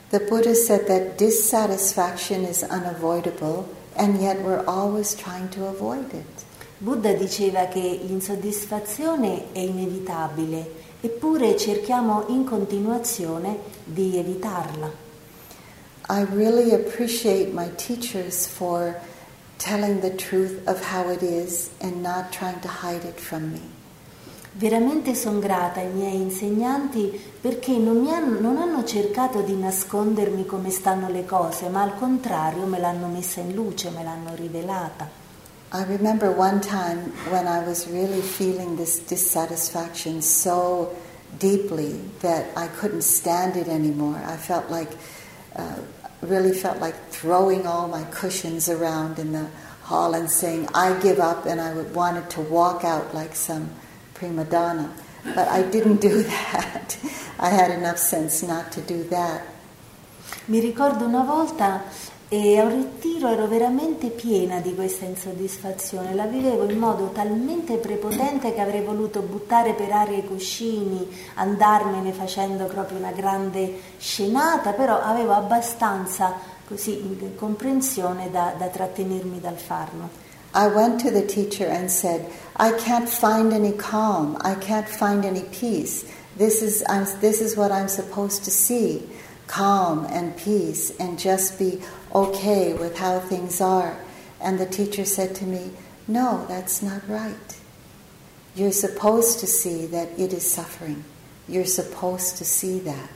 [0.09, 6.45] The Buddha said that dissatisfaction is unavoidable, and yet we're always trying to avoid it.
[6.79, 15.05] Buddha diceva che l'insoddisfazione è inevitabile, eppure cerchiamo in continuazione di evitarla.
[16.09, 18.95] I really appreciate my teachers for
[19.59, 23.61] telling the truth of how it is and not trying to hide it from me.
[24.59, 30.47] Veramente sono grata ai miei insegnanti perché non, mi hanno, non hanno cercato di nascondermi
[30.47, 35.25] come stanno le cose, ma al contrario me l'hanno messa in luce, me l'hanno rivelata.
[35.73, 40.95] I remember one time when I was really feeling this dissatisfaction so
[41.38, 44.19] deeply that I couldn't stand it anymore.
[44.25, 44.97] I felt like,
[45.55, 45.81] uh,
[46.22, 49.48] really felt like throwing all my cushions around in the
[49.83, 53.70] hall and saying, I give up, and I wanted to walk out like some
[54.14, 54.92] prima donna.
[55.35, 56.98] But I didn't do that.
[57.38, 59.42] I had enough sense not to do that.
[60.48, 61.83] Mi ricordo una volta
[62.29, 67.77] e a un ritiro ero veramente piena di questa insoddisfazione, la vivevo in modo talmente
[67.77, 74.73] prepotente che avrei voluto buttare per aria i cuscini, andarmene facendo proprio una grande scenata,
[74.73, 76.35] però avevo abbastanza
[76.67, 80.25] così comprensione da, da trattenermi dal farlo.
[80.53, 82.25] I went to the teacher and said,
[82.59, 86.05] I can't find any calm, I can't find any peace.
[86.37, 89.07] This is, I'm, this is what I'm supposed to see
[89.47, 91.81] calm and peace and just be
[92.16, 93.96] okay with how things are.
[94.40, 95.70] And the teacher said to me,
[96.09, 97.59] No, that's not right.
[98.55, 101.05] You're supposed to see that it is suffering.
[101.46, 103.11] You're supposed to see that.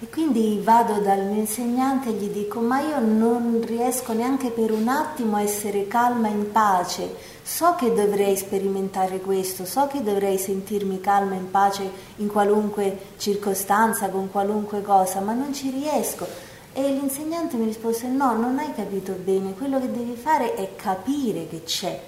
[0.00, 4.72] E quindi vado dal mio insegnante e gli dico, ma io non riesco neanche per
[4.72, 7.14] un attimo a essere calma e in pace.
[7.42, 12.98] So che dovrei sperimentare questo, so che dovrei sentirmi calma e in pace in qualunque
[13.18, 16.26] circostanza, con qualunque cosa, ma non ci riesco.
[16.74, 21.48] E l'insegnante mi rispose, no, non hai capito bene, quello che devi fare è capire
[21.48, 21.98] che c'è.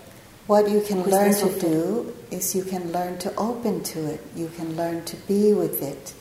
[0.47, 4.49] What you can learn to do is you can learn to open to it, you
[4.55, 6.15] can learn to be with it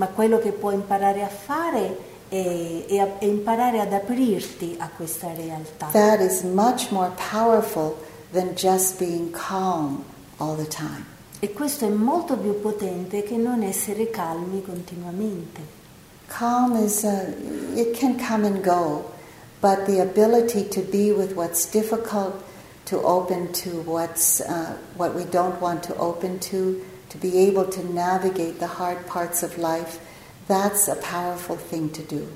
[0.00, 5.30] ma quello che puoi imparare a fare è, è, è imparare ad aprirti a questa
[5.34, 5.88] realtà.
[5.92, 7.96] That is much more powerful
[8.32, 10.02] than just being calm
[10.38, 11.04] all the time.
[11.40, 15.78] E questo è molto più potente che non essere calmi continuamente.
[16.30, 17.34] Calm is a,
[17.76, 19.04] it can come and go,
[19.60, 22.42] but the ability to be with what's difficult,
[22.86, 27.66] to open to what's uh, what we don't want to open to, to be able
[27.66, 30.00] to navigate the hard parts of life,
[30.46, 32.26] that's a powerful thing to do.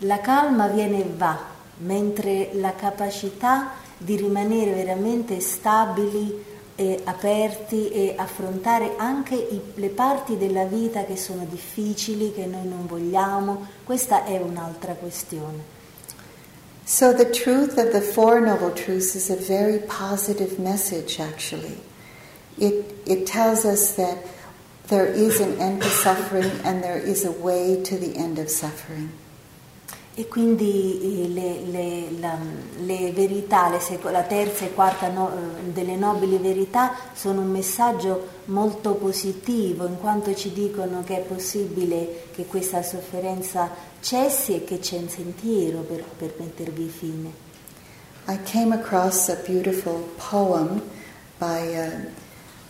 [0.00, 1.38] La calma viene e va,
[1.78, 10.36] mentre la capacità di rimanere veramente stabili e aperti e affrontare anche i, le parti
[10.36, 15.80] della vita che sono difficili, che noi non vogliamo, questa è un'altra questione.
[16.84, 21.90] So the truth of the Four Noble Truths is a very positive message actually.
[22.58, 24.18] it, it tells us that
[24.88, 28.50] there is an end to suffering and there is a way to the end of
[28.50, 29.10] suffering.
[30.14, 32.36] E quindi eh, le, le, la,
[32.84, 37.50] le verità, le seco, la terza e quarta no, eh, delle nobili verità sono un
[37.50, 43.70] messaggio molto positivo in quanto ci dicono che è possibile che questa sofferenza
[44.00, 47.32] cessi e che c'è un sentiero per, per mettervi fine.
[48.28, 50.82] I came across a beautiful poem
[51.38, 52.10] by uh,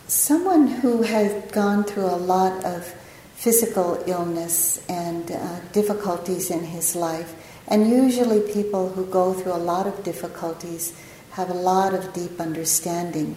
[0.06, 2.94] someone who has gone through a lot of
[3.42, 7.34] physical illness and uh, difficulties in his life.
[7.66, 10.94] And usually, people who go through a lot of difficulties
[11.32, 13.34] have a lot of deep understanding.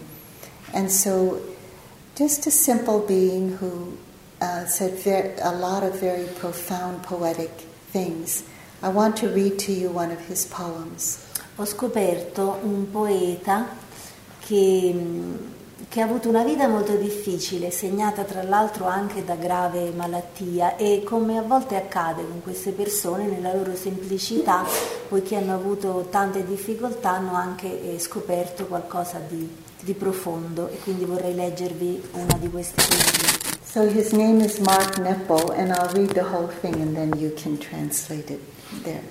[0.76, 1.42] And so,
[2.16, 3.98] just a simple being who
[4.42, 7.50] uh, said a lot of very profound poetic
[7.90, 8.44] things.
[8.84, 11.26] I want to read to you one of his poems.
[11.58, 13.70] Ho scoperto un poeta
[14.42, 15.55] che mm,
[15.88, 21.04] che ha avuto una vita molto difficile, segnata tra l'altro anche da grave malattia e
[21.06, 24.66] come a volte accade con queste persone nella loro semplicità,
[25.08, 29.50] poiché hanno avuto tante difficoltà, hanno anche eh, scoperto qualcosa di,
[29.82, 33.44] di, profondo e quindi vorrei leggervi una di queste poesie.
[33.64, 37.34] So his name is Mark Neppo and I'll read the whole thing and then you
[37.34, 38.40] can translate it
[38.84, 39.04] there.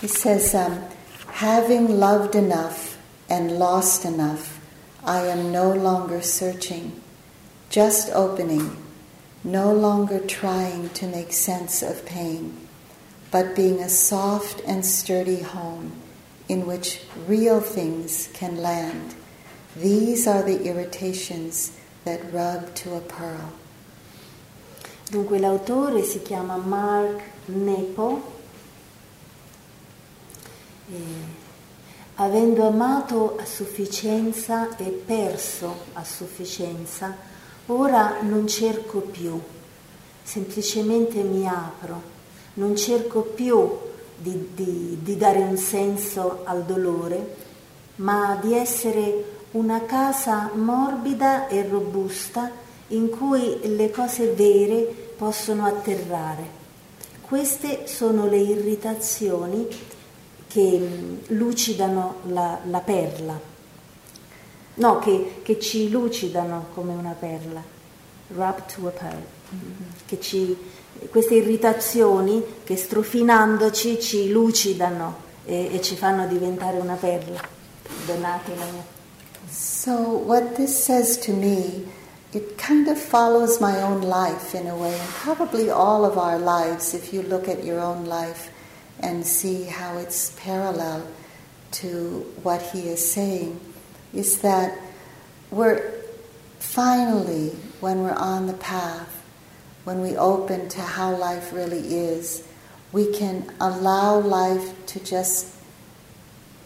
[0.00, 0.78] He says, um,
[1.26, 2.96] having loved enough
[3.28, 4.57] and lost enough
[5.04, 7.00] I am no longer searching,
[7.70, 8.76] just opening,
[9.44, 12.66] no longer trying to make sense of pain,
[13.30, 15.92] but being a soft and sturdy home
[16.48, 19.14] in which real things can land.
[19.76, 21.72] These are the irritations
[22.04, 23.52] that rub to a pearl.
[25.10, 28.22] Dunque l'autore si chiama Mark Nepo.
[30.90, 31.37] E
[32.20, 37.14] avendo amato a sufficienza e perso a sufficienza,
[37.66, 39.40] ora non cerco più,
[40.22, 42.02] semplicemente mi apro,
[42.54, 43.70] non cerco più
[44.16, 47.36] di, di, di dare un senso al dolore,
[47.96, 52.50] ma di essere una casa morbida e robusta
[52.88, 56.56] in cui le cose vere possono atterrare.
[57.20, 59.68] Queste sono le irritazioni
[60.48, 63.38] che mm, lucidano la, la perla,
[64.74, 67.62] no, che, che, ci lucidano come una perla,
[68.28, 69.22] rub to a pearl,
[70.06, 70.56] che ci,
[71.10, 77.40] queste irritazioni che strofinandoci ci lucidano e, e ci fanno diventare una perla.
[78.06, 78.96] Donatela.
[79.50, 81.86] So what this says to me,
[82.32, 86.38] it kind of follows my own life in a way, and probably all of our
[86.38, 88.50] lives if you look at your own life
[89.00, 91.06] and see how it's parallel
[91.70, 93.60] to what he is saying,
[94.12, 94.78] is that
[95.50, 95.92] we're
[96.58, 99.22] finally, when we're on the path,
[99.84, 102.46] when we open to how life really is,
[102.92, 105.54] we can allow life to just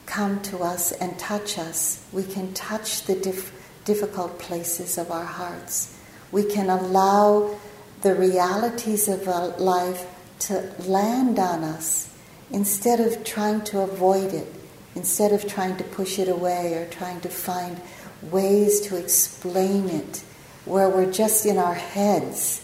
[0.06, 2.04] come to us and touch us.
[2.12, 3.52] We can touch the dif-
[3.84, 5.98] difficult places of our hearts.
[6.30, 7.58] We can allow
[8.02, 10.06] the realities of life
[10.40, 12.11] to land on us
[12.52, 14.46] instead of trying to avoid it,
[14.94, 17.80] instead of trying to push it away or trying to find
[18.22, 20.22] ways to explain it
[20.64, 22.62] where we're just in our heads.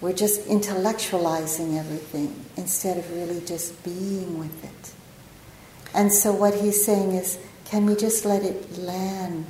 [0.00, 4.92] We're just intellectualizing everything instead of really just being with it.
[5.94, 9.46] And so, what he's saying is, can we just let it land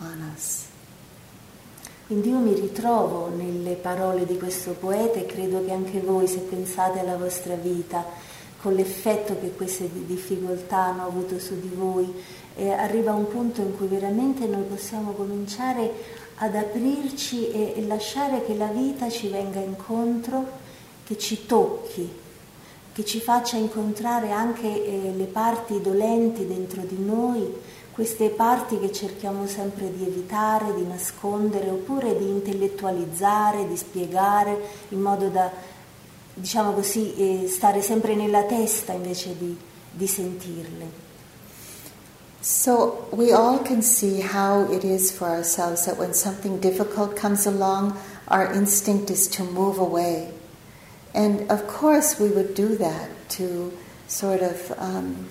[0.00, 0.68] on us?
[2.06, 6.40] Quindi io mi ritrovo nelle parole di questo poeta e credo che anche voi, se
[6.40, 8.04] pensate alla vostra vita,
[8.62, 12.10] con l'effetto che queste difficoltà hanno avuto su di voi,
[12.54, 18.44] eh, arriva un punto in cui veramente noi possiamo cominciare ad aprirci e, e lasciare
[18.44, 20.60] che la vita ci venga incontro,
[21.04, 22.08] che ci tocchi,
[22.92, 27.52] che ci faccia incontrare anche eh, le parti dolenti dentro di noi,
[27.92, 34.58] queste parti che cerchiamo sempre di evitare, di nascondere oppure di intellettualizzare, di spiegare
[34.90, 35.50] in modo da,
[36.34, 39.56] diciamo così, eh, stare sempre nella testa invece di,
[39.90, 41.00] di sentirle.
[42.40, 47.46] So we all can see how it is for ourselves that when something difficult comes
[47.46, 50.32] along, our instinct is to move away.
[51.14, 53.72] And of course, we would do that to
[54.08, 55.28] sort of um,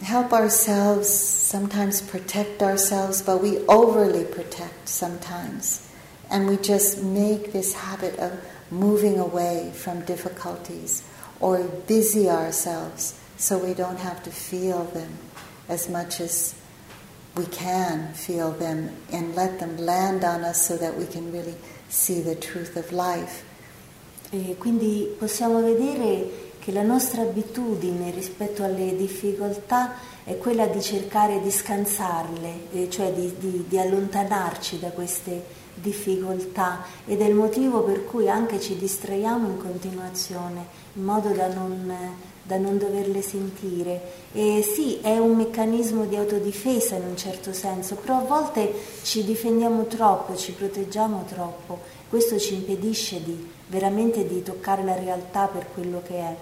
[0.00, 5.85] help ourselves, sometimes protect ourselves, but we overly protect sometimes.
[6.30, 8.32] And we just make this habit of
[8.70, 11.02] moving away from difficulties
[11.40, 15.18] or busy ourselves so we don't have to feel them
[15.68, 16.54] as much as
[17.36, 21.54] we can feel them and let them land on us so that we can really
[21.88, 23.44] see the truth of life.
[24.32, 31.40] E quindi possiamo vedere che la nostra abitudine rispetto alle difficoltà è quella di cercare
[31.40, 38.04] di scansarle, cioè di, di, di allontanarci da queste difficoltà ed è il motivo per
[38.04, 41.92] cui anche ci distraiamo in continuazione in modo da non
[42.46, 44.24] da non doverle sentire.
[44.32, 48.72] E sì, è un meccanismo di autodifesa in un certo senso, però a volte
[49.02, 55.48] ci difendiamo troppo, ci proteggiamo troppo, questo ci impedisce di, veramente di toccare la realtà
[55.48, 56.36] per quello che è.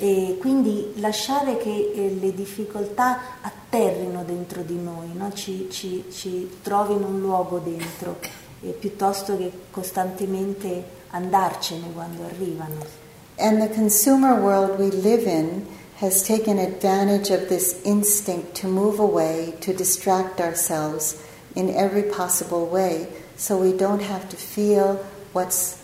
[0.00, 5.32] E quindi lasciare che eh, le difficoltà atterrino dentro di noi, no?
[5.32, 8.18] ci, ci, ci trovino un luogo dentro,
[8.62, 13.06] eh, piuttosto che costantemente andarcene quando arrivano.
[13.36, 15.66] And the consumer world we live in
[16.00, 21.16] has taken advantage of this instinct to move away, to distract ourselves
[21.54, 25.78] in every possible way, so we don't have to feel what's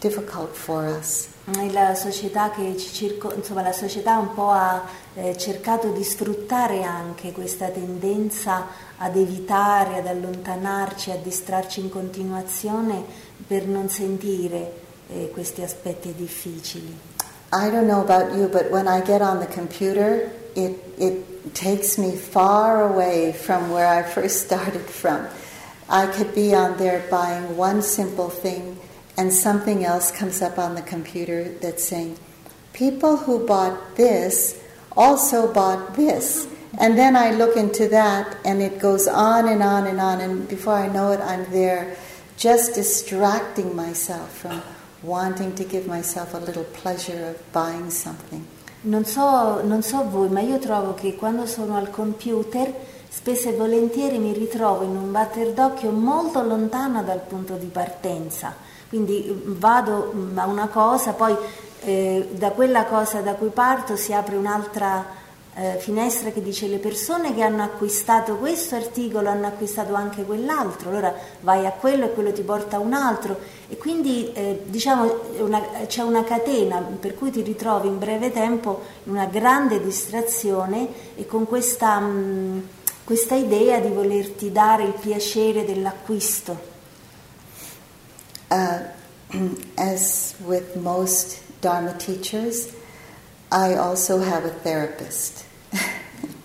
[0.00, 1.28] difficult for us.
[1.72, 6.82] La società, che ci circo, insomma, la società un po' ha eh, cercato di sfruttare
[6.82, 8.66] anche questa tendenza
[8.98, 13.04] ad evitare, ad allontanarci, a distrarci in continuazione
[13.46, 14.72] per non sentire
[15.08, 16.96] eh, questi aspetti difficili.
[17.50, 21.96] I don't know about you, but when I get on the computer, it, it takes
[21.96, 25.26] me far away from where I first started from.
[25.88, 28.78] I could be on there buying one simple thing,
[29.16, 32.18] and something else comes up on the computer that's saying,
[32.74, 34.60] People who bought this
[34.94, 36.46] also bought this.
[36.76, 40.46] And then I look into that, and it goes on and on and on, and
[40.48, 41.96] before I know it, I'm there
[42.36, 44.60] just distracting myself from
[45.02, 48.46] wanting to give myself a little pleasure of buying something.
[48.82, 52.72] Non so, non so voi, ma io trovo che quando sono al computer
[53.08, 58.54] spesso e volentieri mi ritrovo in un batter d'occhio molto lontano dal punto di partenza.
[58.88, 61.34] Quindi mm, vado mm, a una cosa, poi
[61.80, 65.04] eh, da quella cosa da cui parto si apre un'altra
[65.58, 70.90] eh, finestra che dice le persone che hanno acquistato questo articolo hanno acquistato anche quell'altro,
[70.90, 73.36] allora vai a quello e quello ti porta a un altro
[73.68, 78.82] e quindi eh, diciamo una, c'è una catena per cui ti ritrovi in breve tempo
[79.04, 82.58] in una grande distrazione e con questa, mh, mm,
[83.02, 86.76] questa idea di volerti dare il piacere dell'acquisto.
[88.48, 88.96] Uh,
[89.74, 92.68] as with most Dharma teachers,
[93.50, 95.47] I also have a therapist.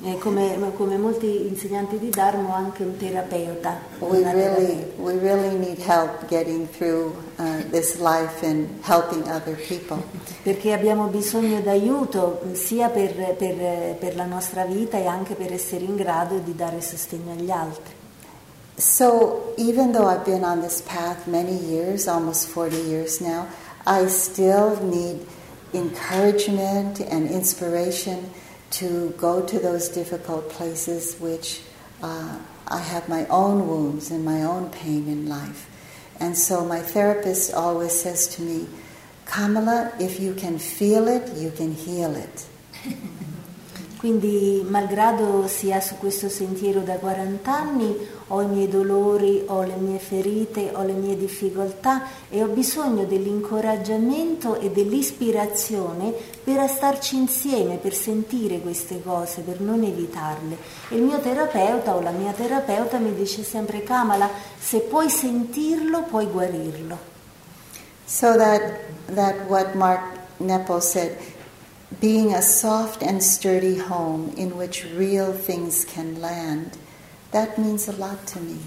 [0.05, 3.79] E come, come molti insegnanti di Dharma ho anche un terapeuta.
[3.99, 10.03] We really, we really need help getting through uh, this life and helping other people.
[10.43, 15.85] Perché abbiamo bisogno d'aiuto sia per, per- per la nostra vita e anche per essere
[15.85, 17.93] in grado di dare sostegno agli altri.
[18.75, 23.45] So, even though I've been on this path many years, almost 40 years now,
[23.85, 25.25] I still need
[25.71, 28.29] encouragement and inspiration
[28.73, 31.61] to go to those difficult places which
[32.01, 35.69] uh, I have my own wounds and my own pain in life.
[36.19, 38.67] And so, my therapist always says to me,
[39.25, 42.45] Kamala, if you can feel it, you can heal it.
[43.99, 47.95] Quindi, malgrado sia su questo sentiero da 40 anni,
[48.33, 53.05] ho i miei dolori, ho le mie ferite, ho le mie difficoltà e ho bisogno
[53.05, 56.11] dell'incoraggiamento e dell'ispirazione
[56.43, 60.57] per starci insieme, per sentire queste cose, per non evitarle.
[60.89, 64.27] E il mio terapeuta o la mia terapeuta mi dice sempre, Kamala,
[64.59, 67.11] se puoi sentirlo, puoi guarirlo.
[68.05, 68.61] So that
[69.13, 70.01] that what Mark
[70.39, 71.17] Nepal said,
[71.99, 76.77] being a soft and sturdy home in which real things can land,
[77.33, 78.57] that means a lot to me.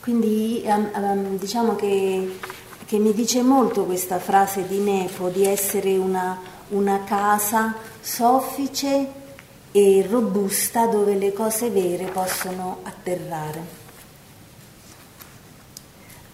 [0.00, 2.38] Quindi ehm, ehm, diciamo che,
[2.86, 6.38] che mi dice molto questa frase di Nepo di essere una,
[6.68, 9.24] una casa soffice
[9.72, 13.84] e robusta dove le cose vere possono atterrare.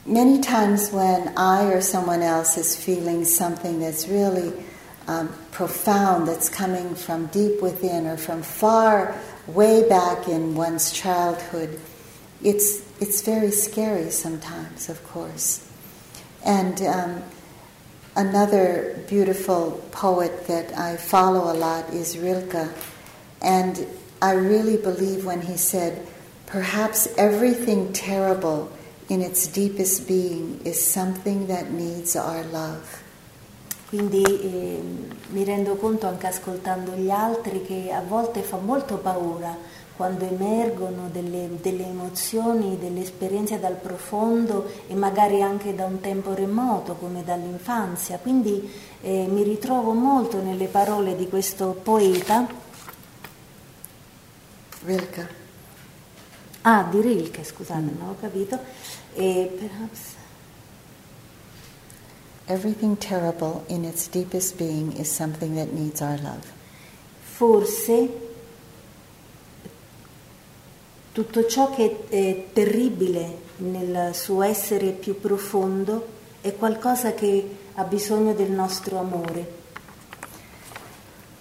[0.05, 4.53] Many times when I or someone else is feeling something that's really
[5.07, 9.15] um, profound, that's coming from deep within or from far
[9.47, 11.81] way back in one's childhood,
[12.43, 15.69] it's, it's very scary sometimes, of course.
[16.45, 17.23] And um,
[18.17, 22.69] another beautiful poet that I follow a lot is Rilke.
[23.41, 23.87] And
[24.21, 26.07] I really believe when he said,
[26.47, 28.73] perhaps everything terrible
[29.09, 33.02] in its deepest being is something that needs our love.
[33.93, 39.55] Quindi ehm, mi rendo conto anche ascoltando gli altri che a volte fa molto paura
[39.95, 46.33] quando emergono delle, delle emozioni, delle esperienze dal profondo e magari anche da un tempo
[46.33, 48.17] remoto come dall'infanzia.
[48.17, 48.67] Quindi
[49.03, 52.47] eh, mi ritrovo molto nelle parole di questo poeta,
[54.87, 55.29] Rilke.
[56.63, 58.59] ah di Rilke scusate, non ho capito,
[59.13, 60.12] e perhaps
[62.47, 66.45] Everything terrible in its deepest being is something that needs our love.
[67.23, 68.09] Forse
[71.13, 76.07] tutto ciò che è terribile nel suo essere più profondo
[76.41, 79.61] è qualcosa che ha bisogno del nostro amore.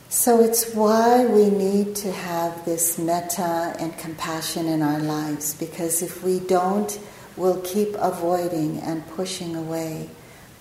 [0.08, 6.04] So it's why we need to have this metta and compassion in our lives, because
[6.04, 6.99] if we don't,
[7.38, 10.10] we'll keep avoiding and pushing away.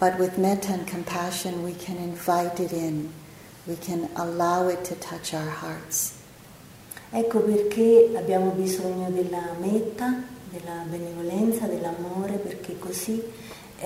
[0.01, 3.13] But with metta and compassion, we can invite it in,
[3.67, 6.15] we can allow it to touch our hearts.
[7.13, 13.23] Ecco perché abbiamo bisogno della metta, della benevolenza, dell'amore, perché così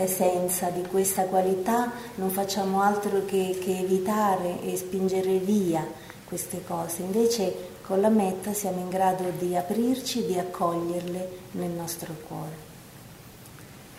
[0.06, 5.84] senza di questa qualità non facciamo altro che, che evitare e spingere via
[6.24, 7.02] queste cose.
[7.02, 12.73] Invece con la metta siamo in grado di aprirci, di accoglierle nel nostro cuore.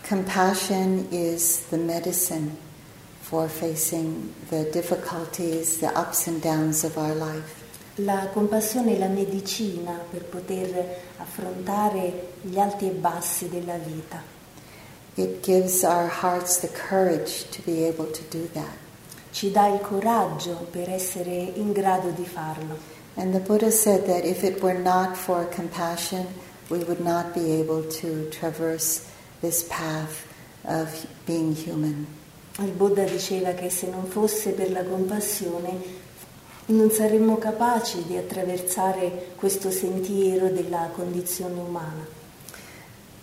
[0.05, 2.55] Compassion is the medicine
[3.21, 7.63] for facing the difficulties, the ups and downs of our life.
[7.97, 14.21] La compassione è la medicina per poter affrontare gli alti e bassi della vita.
[15.15, 18.77] It gives our hearts the courage to be able to do that.
[19.31, 22.77] Ci dà il coraggio per essere in grado di farlo.
[23.15, 26.27] And the Buddha said that if it were not for compassion,
[26.69, 29.13] we would not be able to traverse
[29.45, 30.25] this path
[30.63, 30.89] of
[31.25, 32.07] being human.
[32.57, 36.03] Il Buddha diceva che se non fosse per la compassione
[36.67, 42.07] non saremmo capaci di attraversare questo sentiero della condizione umana.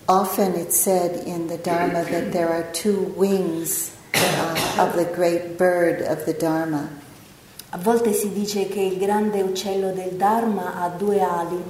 [0.07, 5.57] Often it's said in the Dharma that there are two wings uh, of the great
[5.57, 6.89] bird of the Dharma.
[7.71, 11.63] A volte si dice che il grande uccello del Dharma ha due ali.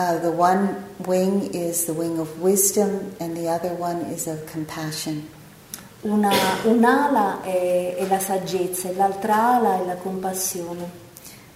[0.00, 4.46] Uh, the one wing is the wing of wisdom, and the other one is of
[4.46, 5.28] compassion.
[6.02, 6.30] Una,
[6.64, 10.90] un'ala è, è la saggezza e l'altra ala è la compassione.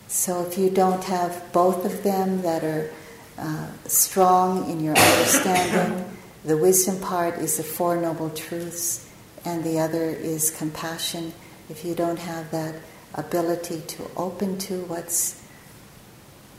[0.09, 2.90] So if you don't have both of them that are
[3.38, 6.05] uh, strong in your understanding,
[6.45, 9.09] the wisdom part is the Four Noble Truths,
[9.47, 11.32] and the other is compassion.
[11.70, 12.74] If you don't have that,
[13.14, 15.43] ability to open to what's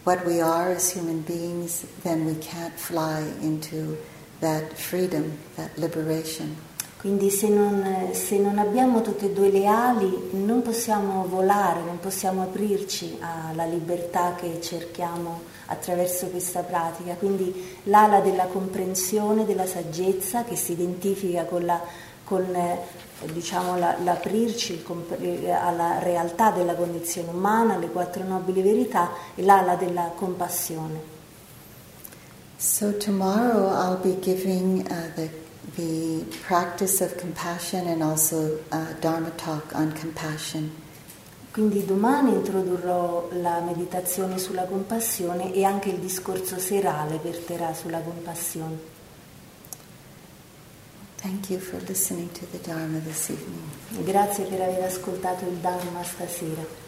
[0.05, 3.97] what we are as human beings, then we can't fly into
[4.39, 6.55] that freedom, that liberation.
[6.97, 11.99] Quindi se non, se non, abbiamo tutte e due le ali non possiamo volare, non
[11.99, 17.13] possiamo aprirci alla libertà che cerchiamo attraverso questa pratica.
[17.13, 21.79] Quindi l'ala della comprensione, della saggezza che si identifica con, la,
[22.23, 22.51] con
[23.31, 24.83] diciamo, la, l'aprirci
[25.51, 31.13] alla realtà della condizione umana, alle quattro nobili verità e l'ala della compassione.
[32.57, 35.43] So tomorrow I'll be giving uh, the
[35.75, 40.83] the practice of compassion and also uh, Dharma talk on compassion.
[41.51, 48.77] Quindi domani introdurrò la meditazione sulla compassione e anche il discorso serale verterà sulla compassione.
[51.14, 51.14] Thank you for listening to the Dharma this evening.
[54.03, 56.84] Grazie per aver ascoltato il Dharma stasera.